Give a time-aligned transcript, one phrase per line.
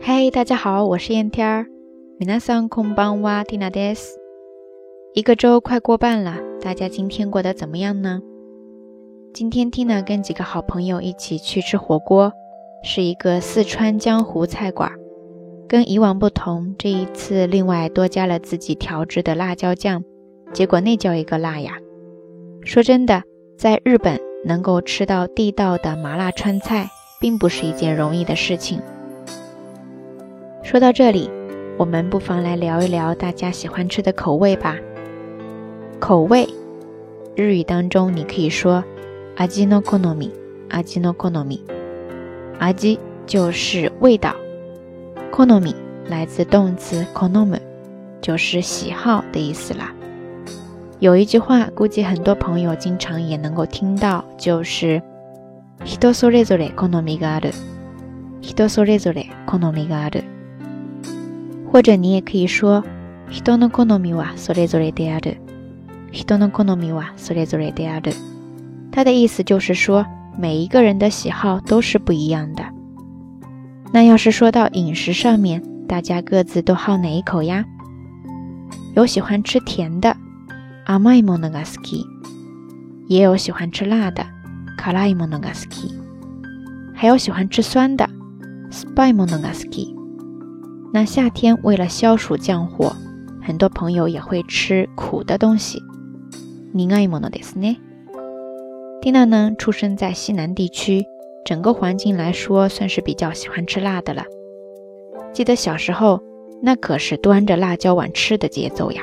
[0.00, 1.66] 嗨，大家好，我是燕天儿。
[2.20, 4.16] 皆さんこんばんは、ティナです。
[5.14, 8.20] 一个周快过半了，大家今天过得怎么样呢？
[9.34, 12.32] 今天 Tina 跟几个好朋友一起去吃火锅，
[12.82, 14.92] 是一个四川江湖菜馆。
[15.68, 20.04] 跟以往不同，这一次另外多加了自己调制的辣椒酱，
[20.52, 21.72] 结果那叫一个辣呀！
[22.62, 23.22] 说真的，
[23.58, 26.88] 在日本能够吃到地道的麻辣川菜，
[27.20, 28.80] 并不是一件容易的事情。
[30.70, 31.30] 说到这里，
[31.76, 34.76] 我们不妨来聊一聊大家喜欢吃的口味吧。
[36.00, 36.48] 口味，
[37.34, 38.82] 日语当中你可以说“
[39.36, 40.30] 味の好み”，“
[40.70, 41.60] 味の好み”，“
[42.58, 44.34] 味”就是味道。
[45.32, 45.74] 好み
[46.08, 47.58] 来自动词好む，
[48.22, 49.92] 就是喜好的意思啦。
[50.98, 55.02] 有一句话，估计很多朋友经常也能够听到，就是
[55.84, 57.52] 人それぞれ好みがある。
[58.40, 60.24] 人それぞれ好みがある。
[61.70, 62.84] 或者你也可以说
[63.28, 65.38] 人の好みはそれぞれである。
[66.12, 68.12] 人の好みはそれぞれである。
[68.92, 70.06] 它的意思就是说，
[70.38, 72.64] 每一个人的喜好都是不一样的。
[73.92, 77.64] 那要是说到饮食上面，大家各自都好哪一口呀？
[78.94, 80.16] 有喜欢吃甜的，
[80.86, 82.04] 甘いものが好き；
[83.08, 84.24] 也有喜欢吃辣的，
[84.78, 85.92] 辛いものが好き；
[86.94, 88.08] 还有喜欢吃酸的，
[88.70, 89.94] 酸いものが好き。
[90.92, 92.94] 那夏天为了消暑降火，
[93.42, 95.80] 很多朋友也会吃苦的东西，
[96.72, 97.76] 苦いものですね。
[99.00, 101.06] 蒂娜呢，出生在西南地区。
[101.44, 104.24] 整个环境来说，算是比较喜欢吃辣的了。
[105.32, 106.20] 记得小时候，
[106.60, 109.02] 那可是端着辣椒碗吃的节奏呀。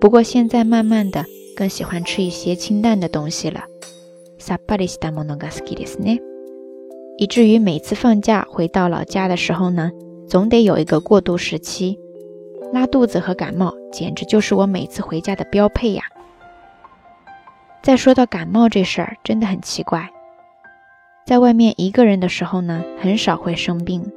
[0.00, 1.24] 不过现在慢慢的
[1.56, 3.64] 更喜欢吃一些清淡的东西了。
[7.18, 9.90] 以至于每次放假回到老家的时候呢，
[10.31, 11.99] 总得有一个过渡时期。
[12.71, 16.03] 拉肚子和感冒简直就是我每次回家的标配呀。
[17.83, 20.09] 再说到感冒这事儿，真的很奇怪。
[21.25, 24.09] 在外面一个人的时候呢，很少会生病，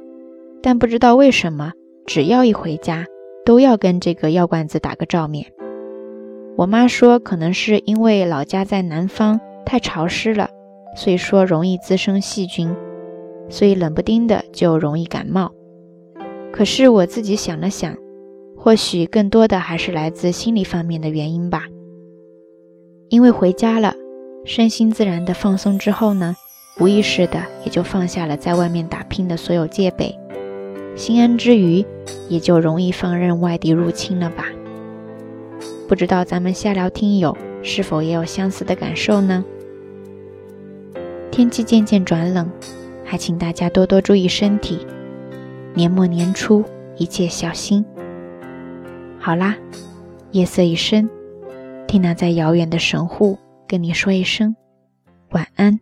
[0.63, 1.73] 但不知道为什么，
[2.05, 3.05] 只要一回家，
[3.45, 5.51] 都要跟这个药罐子打个照面。
[6.55, 10.49] 我妈说，可能是因为老家在南方，太潮湿了，
[10.95, 12.73] 所以说容易滋生细菌，
[13.49, 15.51] 所以冷不丁的就容易感冒。
[16.55, 17.97] 可是我自己想了想，
[18.55, 21.65] 或许更多的还是来自心理方面的原因吧。
[23.09, 23.93] 因为回家了，
[24.45, 26.33] 身心自然的放松之后呢。
[26.79, 30.13] 无意识的也就放下了在外面打拼的所有戒备，
[30.95, 31.85] 心安之余，
[32.27, 34.45] 也就容易放任外敌入侵了吧？
[35.87, 39.43] 不知道咱们下聊听友是否也有相似的感受呢？
[41.31, 42.49] 天气渐渐转冷，
[43.05, 44.85] 还请大家多多注意身体。
[45.75, 46.63] 年末年初，
[46.95, 47.85] 一切小心。
[49.19, 49.57] 好啦，
[50.31, 51.09] 夜色已深，
[51.85, 53.37] 缇娜在遥远的神户
[53.67, 54.55] 跟你说一声
[55.31, 55.77] 晚安。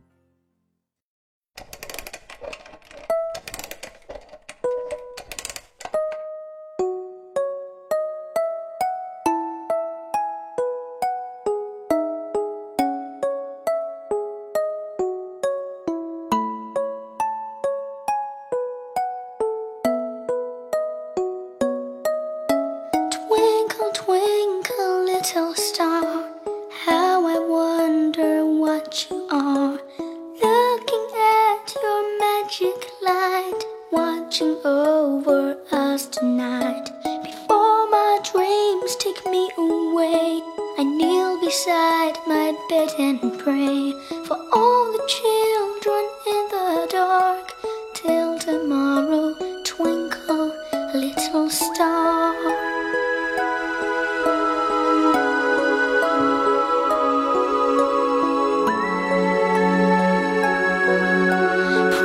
[34.33, 36.89] Watching over us tonight.
[37.23, 40.41] Before my dreams take me away,
[40.79, 43.93] I kneel beside my bed and pray
[44.25, 47.53] for all the children in the dark.
[47.93, 50.51] Till tomorrow, twinkle,
[50.95, 52.33] little star.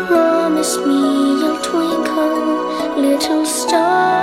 [0.08, 1.27] promise me
[3.18, 4.17] little star.